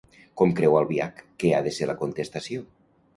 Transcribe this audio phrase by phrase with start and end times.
[0.39, 2.65] Com creu Albiach que ha de ser la contestació?